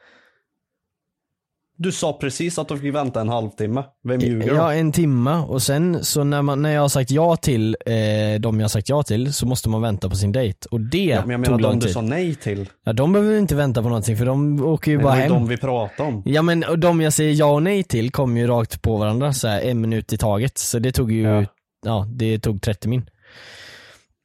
[1.78, 3.84] Du sa precis att de fick vänta en halvtimme.
[4.04, 4.56] Vem ljuger?
[4.56, 7.94] Ja, en timma och sen så när, man, när jag har sagt ja till eh,
[8.40, 10.68] de jag har sagt ja till så måste man vänta på sin dejt.
[10.72, 11.94] Och det Ja, men jag menar tog de lång du tid.
[11.94, 12.70] sa nej till.
[12.86, 15.22] Ja, de behöver inte vänta på någonting för de åker ju Det bara var ju
[15.24, 15.32] hem.
[15.34, 16.24] de vi pratade om.
[16.26, 19.34] Ja men och de jag säger ja och nej till kommer ju rakt på varandra
[19.34, 20.58] så här, en minut i taget.
[20.58, 21.46] Så det tog ju, ja,
[21.86, 22.08] Ja.
[22.10, 23.10] det tog 30 min.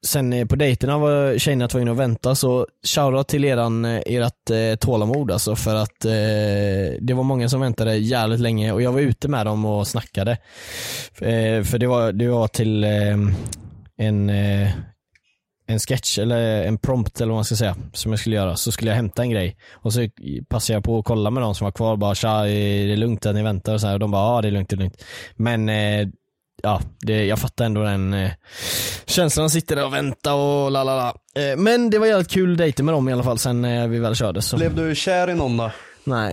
[0.07, 4.51] Sen eh, på dejterna var tjejerna tvungna att vänta så shoutout till eran, eh, ert
[4.51, 8.93] eh, tålamod alltså för att eh, det var många som väntade jävligt länge och jag
[8.93, 10.33] var ute med dem och snackade.
[11.21, 13.17] Eh, för det var, det var till eh,
[13.97, 14.71] en eh,
[15.71, 18.57] en sketch eller en prompt eller vad man ska säga som jag skulle göra.
[18.57, 20.09] Så skulle jag hämta en grej och så
[20.49, 22.97] passade jag på att kolla med de som var kvar och bara tja är det
[22.97, 23.75] lugnt att ni väntar?
[23.75, 25.05] Och så här och de bara ja det är lugnt det är lugnt.
[25.37, 26.09] Men eh,
[26.63, 28.31] ja det, jag fattar ändå den eh,
[29.07, 32.31] känslan att sitta där och vänta och la la la eh, men det var jävligt
[32.31, 34.95] kul dejter med dem i alla fall sen när vi väl körde så Blev du
[34.95, 35.71] kär i någon då?
[36.05, 36.33] nej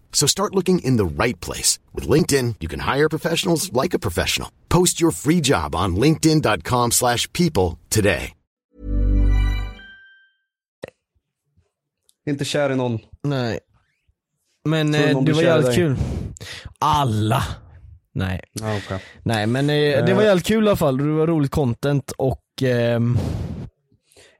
[0.13, 1.79] So start looking in the right place.
[1.95, 4.49] With LinkedIn, you can hire professionals like a professional.
[4.69, 8.33] Post your free job on linkedin.com/people slash people today.
[12.29, 12.99] Inte kär i någon.
[13.23, 13.59] nej
[14.65, 15.75] men eh, någon det var jävligt dig?
[15.75, 15.95] kul
[16.79, 17.43] alla
[18.13, 18.99] nej Ja, okej.
[19.23, 20.27] Nej men eh, det var Eh.
[20.27, 23.17] jävligt kul i alla fall, det var roligt content och ehm,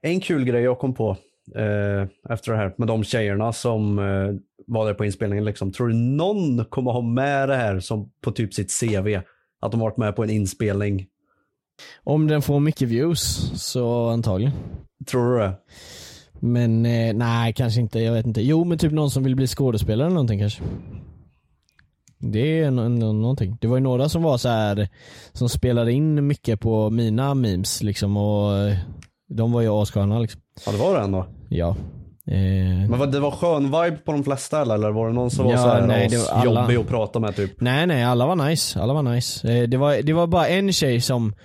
[0.02, 1.18] En kul grej jag kom på
[1.56, 4.36] eh, efter det här med de tjejerna som eh,
[4.68, 5.46] var där på inspelningen.
[5.46, 5.72] Liksom.
[5.72, 9.20] Tror du någon kommer ha med det här som på typ sitt CV?
[9.62, 11.08] Att de varit med på en inspelning?
[12.04, 14.54] Om den får mycket views så antagligen.
[15.08, 15.54] Tror du det?
[16.40, 18.00] Men eh, nej, kanske inte.
[18.00, 18.42] Jag vet inte.
[18.42, 20.64] Jo, men typ någon som vill bli skådespelare eller någonting kanske.
[22.18, 23.58] Det är någonting.
[23.62, 24.90] Det var ju några som var så här
[25.34, 28.78] som spelade in mycket på mina memes liksom och eh,
[29.30, 30.42] de var ju assköna liksom.
[30.66, 31.26] Ja det var det ändå.
[31.54, 31.70] Ja.
[32.28, 34.76] Eh, Men vad, det var skön vibe på de flesta eller?
[34.76, 36.88] Eller var det någon som var Ja, så här nej, det var alla- jobbig att
[36.88, 37.62] prata med typ?
[37.62, 38.80] Nej nej, alla var nice.
[38.80, 39.52] Alla var nice.
[39.54, 41.36] Eh, det, var, det var bara en tjej som,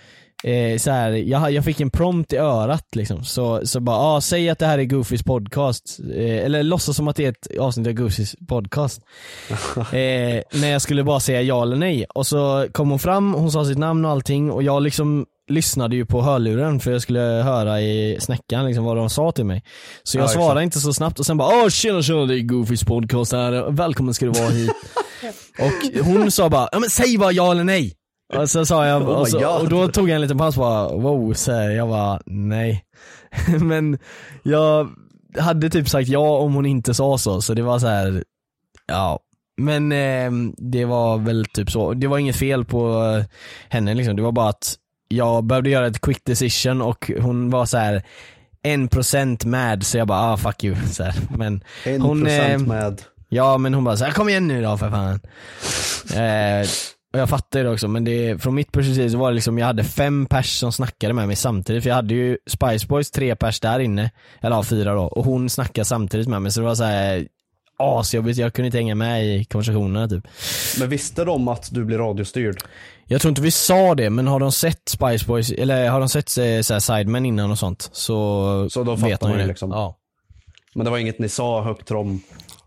[0.47, 3.25] eh, så här, jag, jag fick en prompt i örat liksom.
[3.25, 5.99] Så, så bara, ah, säg att det här är Goofys podcast.
[6.15, 9.01] Eh, eller låtsas som att det är ett avsnitt av Goofys podcast.
[9.77, 12.05] eh, när jag skulle bara säga ja eller nej.
[12.15, 15.97] Och så kom hon fram, hon sa sitt namn och allting och jag liksom lyssnade
[15.97, 19.63] ju på hörluren för jag skulle höra i snäckan liksom vad de sa till mig.
[20.03, 20.65] Så jag Ja, svarade exakt.
[20.65, 24.15] inte så snabbt och sen bara åh tjena tjena det är Goofys podcast här, välkommen
[24.15, 24.71] ska du vara hit.
[25.59, 27.93] och hon sa bara, ja men säg bara ja eller nej.
[28.35, 30.61] Och så sa jag, Oh och, så, och då tog jag en liten paus och
[30.62, 32.85] bara wow, så här, jag bara nej.
[33.61, 33.99] men
[34.43, 34.89] jag
[35.39, 38.25] hade typ sagt ja om hon inte sa så, så det var så här
[38.87, 39.21] ja.
[39.57, 43.25] Men eh, det var väl typ så, det var inget fel på eh,
[43.69, 44.75] henne liksom, det var bara att
[45.09, 48.03] jag behövde göra ett quick decision och hon var så här
[48.62, 50.77] en procent med så jag bara ah fuck you.
[50.91, 51.15] Så här.
[51.37, 53.03] Men En hon, procent eh, med.
[53.29, 55.21] Ja men hon bara så här, kom igen nu då för fan.
[56.15, 56.69] eh,
[57.16, 59.59] och jag fattar ju det också men det, från mitt perspektiv så var det liksom,
[59.59, 63.11] jag hade fem pers som snackade med mig samtidigt för jag hade ju Spice Boys
[63.11, 66.61] tre pers där inne, eller ja fyra då, och hon snackade samtidigt med mig så
[66.61, 67.26] det var så här
[67.79, 70.26] asjobbigt, jag kunde inte hänga med i konversationerna typ.
[70.79, 72.57] Men visste de att du blir radiostyrd?
[73.07, 76.09] Jag tror inte vi sa det men har de sett Spice Boys, eller har de
[76.09, 79.46] sett eh, så Sidemen innan och sånt så, Så då vet de ju det.
[79.46, 79.70] liksom.
[79.70, 79.96] Ja.
[80.74, 82.20] Men det var inget ni sa högt till dem?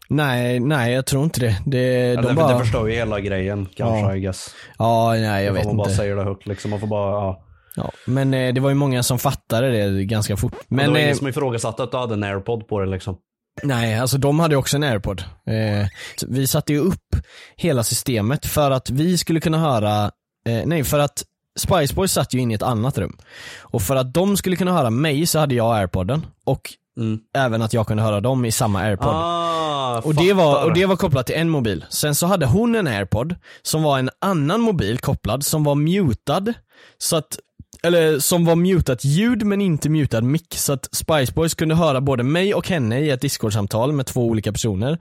[0.09, 1.57] Nej, nej jag tror inte det.
[1.65, 4.15] det Eller, de det, bara, det förstår ju hela grejen kanske Ja.
[4.15, 4.55] I guess.
[4.77, 5.95] ja, nej jag vet man bara inte.
[5.97, 6.71] säger det högt liksom.
[6.71, 7.45] Man får bara, ja.
[7.75, 10.53] Ja, men eh, det var ju många som fattade det ganska fort.
[10.67, 12.89] Men Men det var eh, ingen som ifrågasatte att du hade en airpod på dig
[12.89, 13.17] liksom.
[13.63, 15.23] nej, alltså de hade också en airpod.
[15.47, 15.87] Eh,
[16.27, 17.15] vi satte ju upp
[17.55, 20.05] hela systemet för att vi skulle kunna höra,
[20.47, 21.23] eh, nej för att
[21.59, 23.17] Spice Boys satt ju inne i ett annat rum.
[23.61, 26.61] Och för att de skulle kunna höra mig så hade jag airpodden och
[26.99, 27.19] Mm.
[27.37, 29.13] även att jag kunde höra dem i samma airpod.
[29.13, 31.85] Ah, Och det, var, och det var kopplat till en mobil.
[31.89, 36.53] Sen så hade hon en airpod som var en annan mobil kopplad som var mutad.
[36.97, 37.39] Så att,
[37.83, 40.55] eller som var mutat ljud men inte mutad mick.
[40.55, 44.25] Så att Spice Boys kunde höra både mig och henne i ett discord-samtal med två
[44.27, 44.99] olika personer.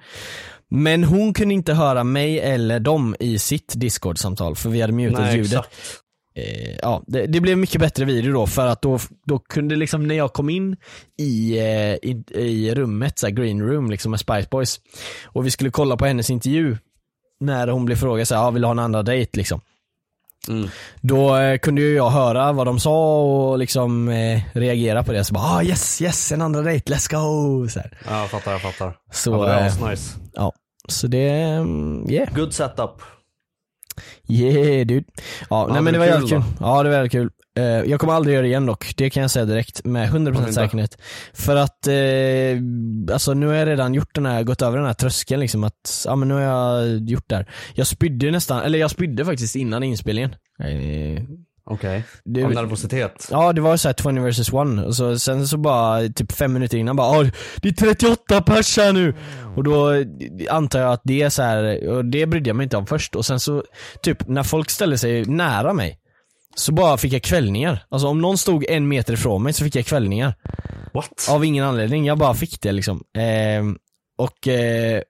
[0.71, 5.21] Men hon kunde inte höra mig eller dem i sitt discord-samtal för vi hade mutat
[5.21, 5.53] Nej, ljudet.
[5.53, 5.75] exakt.
[6.39, 10.07] Eh, ja, det, det blev mycket bättre video då för att då, då kunde liksom
[10.07, 10.77] när jag kom in
[11.19, 14.81] i, eh, i, i rummet, så här green room liksom med Spice Boys
[15.25, 16.77] och vi skulle kolla på hennes intervju
[17.41, 19.61] när hon blev frågad så här, ah, vill du ha en andra dejt liksom.
[20.49, 20.69] Mm.
[21.01, 25.25] Då eh, kunde ju jag höra vad de sa och liksom eh, reagera på det.
[25.25, 27.69] Så bara ah, yes, yes, en andra dejt, let's go!
[27.69, 27.99] Så, här.
[28.09, 28.97] Ja, jag fattar, jag fattar.
[29.13, 30.19] Så, ja, det är eh, asnice.
[30.35, 30.53] ja.
[30.89, 32.35] så det, mm, yeah.
[32.35, 33.03] Good setup.
[34.29, 35.05] Yeah dude.
[35.51, 36.43] Ja, nej det men det var kul jävligt kul.
[36.61, 37.31] Ja det var kul.
[37.59, 40.25] Eh, jag kommer aldrig göra det igen dock, det kan jag säga direkt med 100%
[40.25, 40.53] Varför inte?
[40.53, 40.99] säkerhet.
[41.35, 44.95] För att, eh, alltså nu har jag redan gjort den här, gått över den här
[44.95, 47.51] tröskeln liksom att, ja men nu har jag gjort det här.
[47.75, 50.35] Jag spydde nästan, eller jag spydde faktiskt innan inspelningen.
[50.61, 51.23] Eh,
[51.71, 52.03] Okej.
[52.25, 53.29] det- Av nervositet.
[53.31, 56.53] Ja det var så här 20 vs 1 och så, sen så bara typ fem
[56.53, 57.27] minuter innan bara "Åh,
[57.63, 59.15] det är 38 pers här nu!
[59.57, 60.07] Och då eh,
[60.51, 63.15] antar jag att det är så här, och det brydde jag mig inte om först
[63.17, 63.63] och sen så
[64.03, 65.99] typ när folk ställde sig nära mig
[66.57, 67.85] så bara fick jag kvällningar.
[67.89, 70.35] Alltså om någon stod en meter ifrån mig så fick jag kvällningar.
[70.95, 71.29] What?
[71.31, 73.03] Av ingen anledning, jag bara fick det liksom.
[73.19, 73.77] Ehm,
[74.19, 75.03] och eh,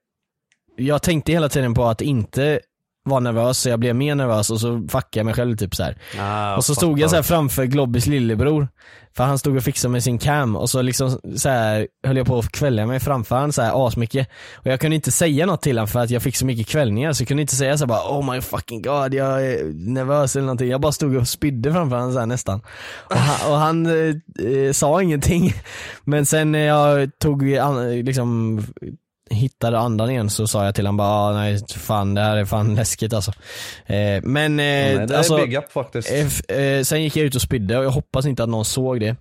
[0.76, 2.60] jag tänkte hela tiden på att inte
[3.08, 5.82] vara nervös så jag blev mer nervös och så fuckade jag mig själv typ så
[5.82, 5.96] här.
[6.18, 8.68] Ah, Och så stod jag så här framför Globbys lillebror.
[9.16, 12.26] För han stod och fixade med sin cam och så liksom så här höll jag
[12.26, 14.28] på att kvälja mig framför han så här asmycket.
[14.56, 17.12] Och jag kunde inte säga något till honom för att jag fick så mycket kvällningar
[17.12, 20.36] så jag kunde inte säga så här bara oh my fucking god jag är nervös
[20.36, 20.68] eller någonting.
[20.68, 22.60] Jag bara stod och spydde framför honom så här nästan.
[23.10, 24.14] Och han, och han eh,
[24.52, 25.52] eh, sa ingenting.
[26.04, 28.60] Men sen när jag tog an, liksom
[29.30, 32.44] hittade andan igen så sa jag till honom bara ah, nej fan det här är
[32.44, 33.32] fan läskigt alltså.
[33.86, 36.12] Eh, men eh, Nej, det alltså, är big up faktiskt.
[36.48, 39.00] Eh, eh, sen gick jag ut och spydde och jag hoppas inte att någon såg
[39.00, 39.16] det.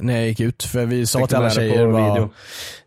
[0.00, 0.62] När jag gick ut.
[0.62, 2.28] För vi sa till alla tjejer bara,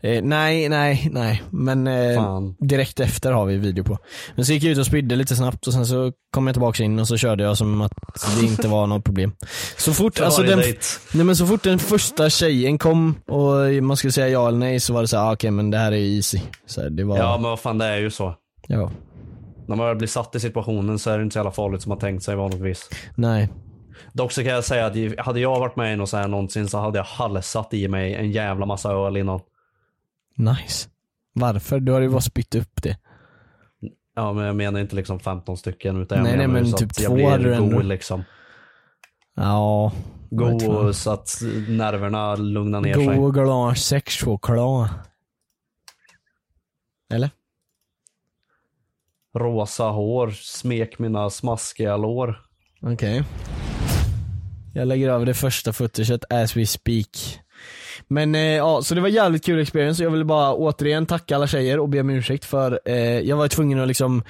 [0.01, 1.43] eh, Nej, nej, nej.
[1.49, 3.97] Men eh, direkt efter har vi video på.
[4.35, 6.83] Men så gick jag ut och spydde lite snabbt och sen så kom jag tillbaka
[6.83, 7.91] in och så körde jag som att
[8.39, 9.31] det inte var något problem.
[9.77, 10.59] Så fort, alltså den,
[11.13, 14.79] nej men så fort den första tjejen kom och man skulle säga ja eller nej
[14.79, 16.39] så var det så här, ah, okej men det här är easy.
[16.65, 18.35] Så här, det var, Ja men vad fan det är ju så.
[18.67, 18.91] ja.
[19.67, 21.99] När man blir satt i situationen så är det inte så jävla farligt som man
[21.99, 22.89] tänkt sig vanligtvis.
[23.15, 23.49] Nej.
[24.13, 26.67] Dock så kan jag säga att hade jag varit med i något så här någonsin
[26.67, 29.39] så hade jag halsat i mig en jävla massa öl innan.
[30.35, 30.89] Nice.
[31.33, 31.79] Varför?
[31.79, 32.97] Du har ju bara spytt upp det.
[34.15, 36.73] Ja men jag menar inte liksom 15 stycken utan jag Nej, nej, menar ju men
[36.79, 37.81] typ att jag två blir hade du ändå.
[37.81, 38.23] liksom.
[39.35, 39.91] Ja.
[40.29, 43.17] God och så att nerverna lugnar ner God sig.
[43.19, 44.89] och glad sexchoklad.
[47.13, 47.29] Eller?
[49.37, 52.41] Rosa hår, smek mina smaskiga lår.
[52.81, 53.23] Okej.
[54.79, 57.39] Jag lägger över det första footaget as we speak.
[58.07, 60.03] Men eh, ja, så det var jävligt kul experience.
[60.03, 63.47] Jag vill bara återigen tacka alla tjejer och be om ursäkt för eh, jag var
[63.47, 64.23] tvungen att liksom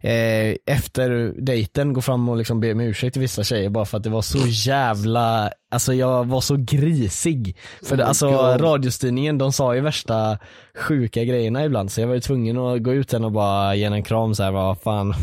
[0.00, 3.96] eh, efter dejten gå fram och liksom be om ursäkt till vissa tjejer bara för
[3.96, 7.56] att det var så jävla, alltså jag var så grisig.
[7.82, 8.60] För Oh alltså God.
[8.60, 10.38] radiostyrningen de sa ju värsta
[10.78, 13.84] sjuka grejerna ibland så jag var ju tvungen att gå ut den och bara ge
[13.84, 15.14] en kram så här, vad fan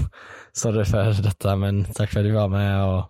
[0.53, 3.09] sorry för detta men tack för att du var med och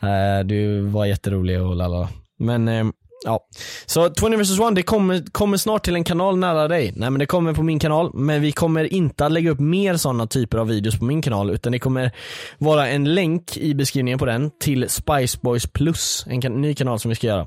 [0.00, 2.08] Eh, du var jätterolig och lalala.
[2.38, 2.84] Men eh,
[3.24, 3.40] ja,
[3.86, 6.92] så 20 vs 1 det kommer, kommer snart till en kanal nära dig.
[6.96, 9.96] Nej men det kommer på min kanal, men vi kommer inte att lägga upp mer
[9.96, 12.10] sådana typer av videos på min kanal utan det kommer
[12.58, 16.98] vara en länk i beskrivningen på den till Spice Boys Plus, en kan- ny kanal
[16.98, 17.46] som vi ska göra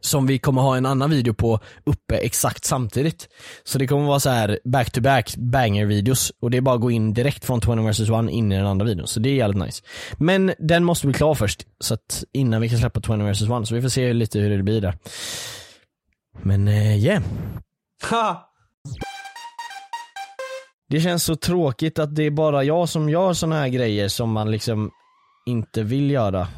[0.00, 3.28] som vi kommer ha en annan video på uppe exakt samtidigt.
[3.64, 6.74] Så det kommer vara så här back to back banger videos och det är bara
[6.74, 9.06] att gå in direkt från 20 vs 1 in i den andra videon.
[9.06, 9.82] Så det är jävligt nice.
[10.18, 13.68] Men den måste bli klar först, så att innan vi kan släppa 20 vs 1
[13.68, 14.98] så vi får se lite hur det blir där.
[16.42, 17.22] Men eh, yeah.
[18.10, 18.46] Ha!
[20.88, 24.32] Det känns så tråkigt att det är bara jag som gör såna här grejer som
[24.32, 24.90] man liksom
[25.46, 26.48] inte vill göra.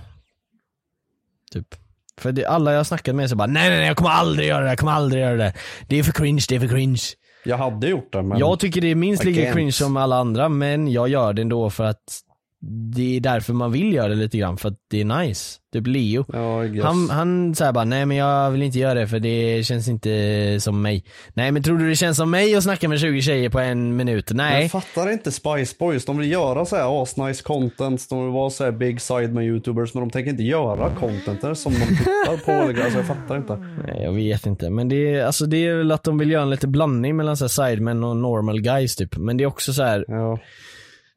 [1.53, 1.82] Typ.
[2.23, 4.61] För det, alla jag snackat med så bara nej nej nej jag kommer aldrig göra
[4.61, 5.53] det, jag kommer aldrig göra det.
[5.89, 7.03] Det är för cringe, det är för cringe.
[7.45, 8.39] Jag hade gjort det men...
[8.39, 11.71] Jag tycker det är minst lika cringe som alla andra men jag gör det ändå
[11.71, 12.21] för att
[12.65, 15.59] det är därför man vill göra det lite grann, för att det är nice.
[15.73, 16.25] Typ Leo.
[16.73, 16.85] Guess.
[16.85, 20.57] Han, han säger bara, nej men jag vill inte göra det för det känns inte
[20.61, 21.05] som mig.
[21.35, 23.97] Nej men tror du det känns som mig att snacka med 20 tjejer på en
[23.97, 24.31] minut?
[24.35, 24.63] Nej.
[24.63, 26.05] Jag fattar inte Spice Boys.
[26.05, 28.07] De vill göra så här asnice content.
[28.11, 29.95] De vill vara så här big side med youtubers.
[29.95, 32.83] Men de tänker inte göra content som de tittar på.
[32.83, 33.57] Alltså jag fattar inte.
[33.57, 36.43] Nej, jag vet inte, men det är, alltså det är väl att de vill göra
[36.43, 39.17] en lite blandning mellan så här och normal guys typ.
[39.17, 40.05] Men det är också så här.
[40.09, 40.39] Ja.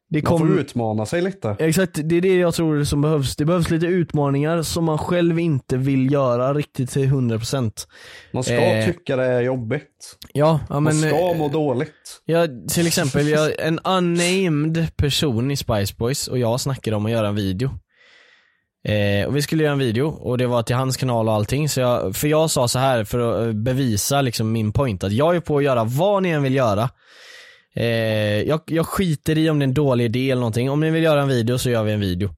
[0.08, 1.56] Det Man kom- får utmana sig lite.
[1.58, 3.36] Exakt, det är det jag tror som behövs.
[3.36, 7.86] Det behövs lite utmaningar som man själv inte vill göra riktigt till 100%.
[8.32, 10.16] Man ska Eh, tycka det är jobbigt.
[10.32, 10.94] Ja, ja Man men...
[11.10, 12.22] ska eh, må dåligt.
[12.24, 17.12] Ja, till exempel, jag, en unnamed person i Spice Boys och jag snackade om att
[17.12, 17.70] göra en video.
[18.88, 21.68] Eh, och vi skulle göra en video och det var till hans kanal och allting.
[21.68, 25.36] Så jag, för jag sa så här för att bevisa liksom min point att jag
[25.36, 26.90] är på att göra vad ni än vill göra.
[27.76, 30.70] Eh, jag, jag skiter i om det är en dålig idé eller någonting.
[30.70, 32.30] Om ni vill göra en video så gör vi en video.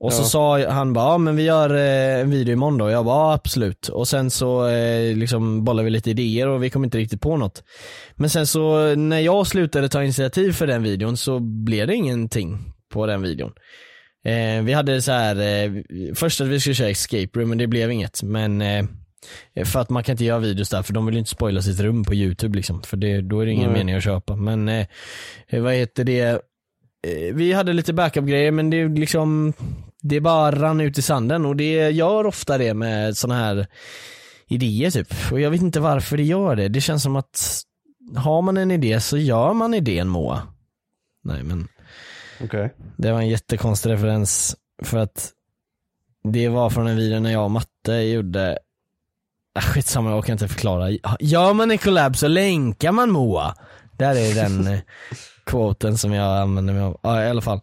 [0.00, 0.26] Och så Ja.
[0.26, 2.90] sa han bara, ja men vi gör eh, en video imorgon då.
[2.90, 3.88] Jag bara, ja, absolut.
[3.88, 7.36] Och sen så eh, liksom bollade vi lite idéer och vi kom inte riktigt på
[7.36, 7.62] något.
[8.14, 12.58] Men sen så när jag slutade ta initiativ för den videon så blev det ingenting
[12.92, 13.52] på den videon.
[14.24, 15.72] Eh, vi hade så här, eh,
[16.14, 18.22] först att vi skulle köra escape room men det blev inget.
[18.22, 18.62] Men
[19.64, 21.80] för att man kan inte göra videos där för de vill ju inte spoila sitt
[21.80, 22.82] rum på youtube liksom.
[22.82, 23.78] För det, då är det ingen Nej.
[23.78, 24.36] mening att köpa.
[24.36, 24.86] Men eh,
[25.52, 29.52] vad heter det, eh, vi hade lite backup-grejer men det är liksom,
[30.02, 33.66] det bara rann ut i sanden och det gör ofta det med såna här
[34.48, 35.14] idéer typ.
[35.32, 36.68] Och jag vet inte varför det gör det.
[36.68, 37.62] Det känns som att
[38.16, 40.42] har man en idé så gör man idén Moa.
[41.24, 41.68] Nej men
[42.40, 42.74] Okej.
[42.96, 45.32] det var en jättekonstig referens för att
[46.24, 48.58] det var från en video när jag och Matte gjorde
[49.54, 50.90] Ah, Skitsamma, jag orkar inte förklara.
[51.20, 53.54] Gör man en collab så länkar man Moa.
[53.98, 54.78] Där är den eh,
[55.46, 57.00] quoten som jag använder mig av.
[57.02, 57.60] Ja, i alla fall.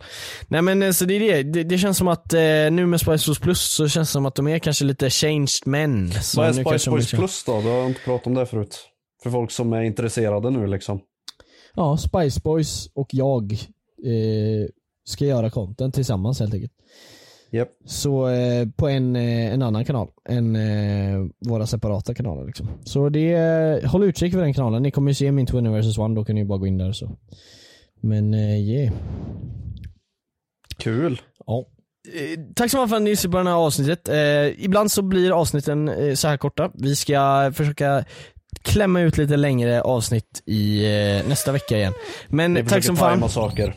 [0.48, 1.44] Nej men eh, så det är det.
[1.44, 2.40] Det, det känns som att eh,
[2.72, 5.50] nu med Spice Girls Plus så känns det som att de är kanske lite changed
[5.66, 6.12] men.
[6.36, 7.62] Vad är Spice Boys Plus då?
[7.62, 8.80] Du har inte pratat om det förut.
[9.24, 11.02] För folk som är intresserade nu liksom.
[11.76, 13.52] Ja, Spice Boys och jag
[14.06, 14.70] eh,
[15.06, 16.74] ska göra content tillsammans helt enkelt.
[17.52, 17.70] Japp.
[17.86, 22.68] Så eh, på en, eh, en annan kanal än eh, våra separata kanaler liksom.
[22.84, 24.84] Så det, eh, håll utkik för den kanalen.
[24.84, 26.78] Ni kommer ju se min Twin vs 1, då kan ni ju bara gå in
[26.78, 27.18] där så.
[28.02, 28.94] Men eh, yeah.
[30.78, 31.22] Kul.
[31.46, 31.66] Ja.
[32.14, 34.10] Eh, tack så mycket för att ni lyssnade på det här avsnittet.
[34.10, 36.72] Eh, ibland så blir avsnitten eh, så här korta.
[36.74, 38.06] Vi ska försöka
[38.62, 41.94] klämma ut lite längre avsnitt i eh, nästa vecka igen.
[42.28, 43.30] Men tack som fan.
[43.30, 43.76] saker.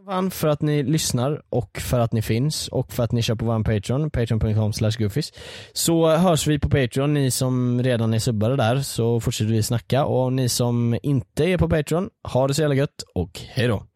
[0.00, 3.22] Som fan för att ni lyssnar och för att ni finns och för att ni
[3.22, 5.32] kör på vår Patreon, patreon.com goofies.
[5.72, 10.04] Så hörs vi på Patreon, ni som redan är subbade där så fortsätter vi snacka
[10.04, 13.86] och ni som inte är på Patreon, ha det så jävla gött och hejdå.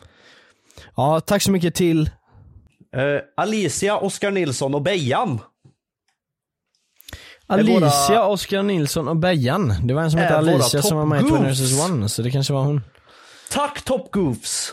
[0.97, 2.11] Ja, tack så mycket till
[2.97, 5.41] Eh, Alicia, Oskar Nilsson och Bejan.
[7.47, 9.75] Alicia, våra- Oskar Nilsson och Bejan.
[9.87, 11.61] Det var en som hette Alicia som var med i top Twin goofs.
[11.61, 12.81] vs One, så det kanske var hon.
[13.51, 14.73] Tack Top Goofs!